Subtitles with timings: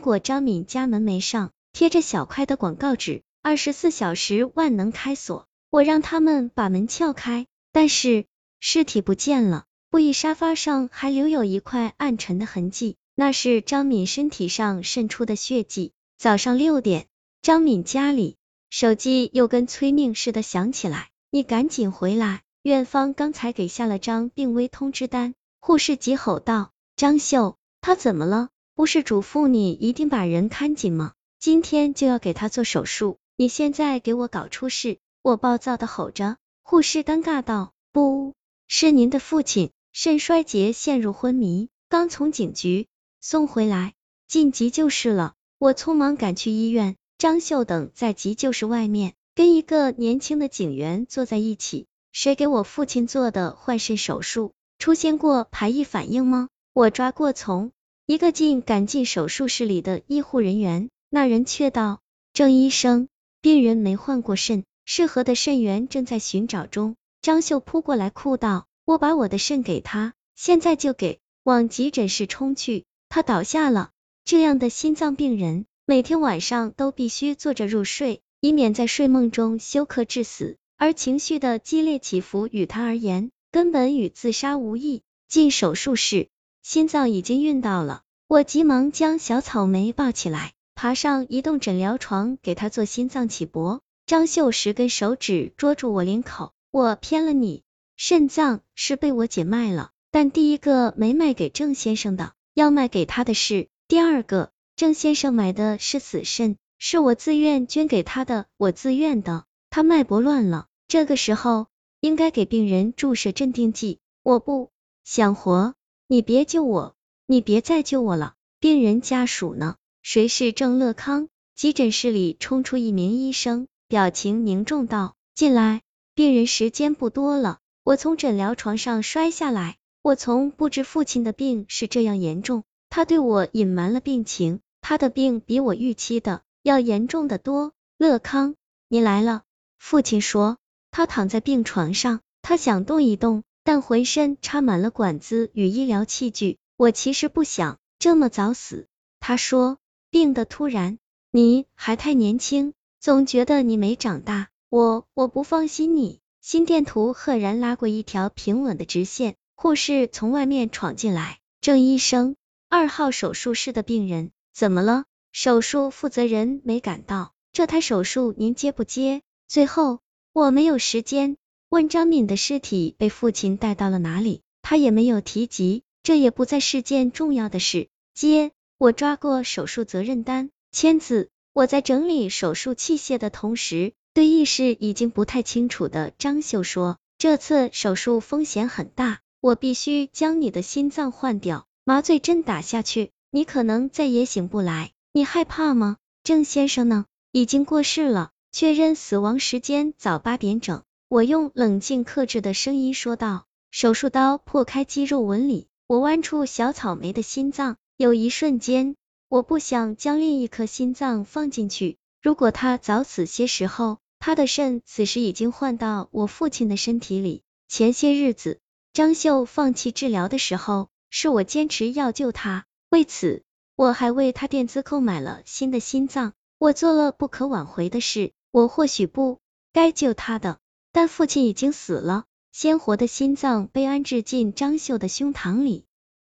[0.00, 5.46] 过张敏家门楣上贴着小块的广告纸，二十四小时万能开锁。
[5.70, 8.24] 我让他们把门撬开，但是
[8.60, 15.92] 尸体不见了，布艺沙发上还留有一块暗沉的痕迹，那是张敏身体上渗出的血迹。
[16.16, 17.06] 早上六点，
[17.42, 18.36] 张敏家里
[18.70, 25.34] 手机又跟催命似的响起来，你赶紧回来，院方刚才给下了张病危通知单。
[25.60, 28.48] 护士急吼道：“张秀，他怎么了？
[28.76, 31.14] 不是嘱咐你一定把人看紧吗？
[31.38, 36.36] 今天就要给他做手术，你现在给我搞出事！”我暴躁的吼着。
[36.62, 38.34] 护士尴尬道：“不
[38.68, 42.86] 是您的父亲肾衰竭陷入昏迷，刚从警局
[43.22, 43.94] 送回来，
[44.28, 51.86] 进急救室了。”我匆忙赶去医院，张秀等在急救室外面跟一个年轻的警员坐在一起。
[52.12, 54.52] 谁给我父亲做的换肾手术？
[54.78, 56.50] 出现过排异反应吗？
[56.74, 57.72] 我抓过从
[58.06, 62.02] 一个劲赶进手术室里的医护人员，那人却道
[62.32, 63.08] ：“郑医生，
[63.40, 73.90] 病人没换过肾，适合的肾源正在寻找中。”张秀扑过来哭道：“我把我的肾给他，现在就给！”往急诊室冲去，他倒下了。
[74.24, 80.56] 这样的心脏病人，每天晚上都必须坐着入睡，以免在睡梦中休克致死。
[80.76, 85.02] 而情绪的激烈起伏与他而言，根本与自杀无异。
[85.26, 86.28] 进手术室，
[86.62, 93.82] 心脏已经运到了，我急忙将小草莓抱起来，爬上移动诊疗床，给他做心脏起搏。
[94.04, 97.62] 张秀十根手指捉住我领口，我偏了你，
[97.96, 104.50] 肾脏是被我姐卖了，但第一个没卖给郑先生的，要卖给他的是第二个。
[104.74, 109.44] 郑先生买的是死肾，是我自愿捐给他的，我自愿的。
[109.70, 111.68] 他脉搏乱了，这个时候
[112.00, 114.00] 应该给病人注射镇定剂。
[114.24, 114.72] 我不
[115.04, 115.74] 想活，
[116.08, 116.95] 你别救我，
[117.28, 118.34] 你别再救我了。
[118.60, 119.76] 病人家属呢？
[120.02, 121.28] 谁是郑乐康？
[121.56, 125.82] 急诊室里冲出一名医生，表情凝重道：“进来，
[126.14, 137.72] 病人时间不多了。”我从诊疗床上摔下来，我从不知父亲的病是这样严重，他对我隐瞒了病情，他的病比我预期的要严重的多。
[137.98, 138.54] 乐康，
[138.88, 139.42] 你来了。
[139.78, 140.58] 父亲说，
[140.90, 146.58] 他躺在病床上，他想动一动，但浑身插满了管子与医疗器具。
[146.76, 148.86] 我其实不想这么早死。
[149.18, 149.78] 他说，
[150.10, 150.98] 病的突然，
[151.30, 154.48] 你还太年轻，总觉得你没长大。
[154.68, 156.20] 我我不放心你。
[156.42, 159.36] 心电图赫然拉过一条平稳的直线。
[159.54, 162.36] 护士从外面闯进来，郑医生，
[162.68, 165.04] 二号手术室的病人怎么了？
[165.32, 169.22] 手术负责人没赶到，这台手术您接不接？
[169.48, 170.00] 最后，
[170.34, 171.38] 我没有时间
[171.70, 177.88] 问张敏的尸体被父亲带到了哪里，他也没有提及，这也不再是件重要的事。
[178.14, 181.30] 接，我抓过手术责任单，签字。
[181.52, 194.92] 我在整理手术器械的同时，对意识已经不太清楚的张秀说：“这次手术风险很大，我必须将你的心脏换掉，麻醉针打下去，你可能再也醒不来。
[195.12, 195.96] 你害怕吗？
[196.22, 197.06] 郑先生呢？
[197.32, 203.46] 已经过世了。”确认死亡时间早八点整，我用冷静克制的声音说道。
[203.72, 207.76] 手术刀破开肌肉纹理，我剜出小草莓的心脏。
[207.96, 208.96] 有一瞬间，
[209.28, 211.96] 我不想将另一颗心脏放进去。
[212.20, 217.42] 如果他早死些时候，他的肾此时已经换到我父亲的身体里。
[217.68, 218.58] 前些日子，
[218.92, 223.44] 张秀放弃治疗的时候，是我坚持要救他，为此，
[223.76, 226.32] 我还为他垫资购买了新的心脏。
[226.58, 228.32] 我做了不可挽回的事。
[228.50, 229.38] 我或许不
[229.72, 230.58] 该救他的，
[230.90, 232.24] 但父亲已经死了，
[232.58, 235.84] 鲜活的心脏被安置进张秀的胸膛里。